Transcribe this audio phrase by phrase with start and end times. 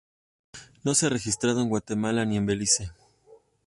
[0.83, 2.91] No se ha registrado en Guatemala ni en Belice.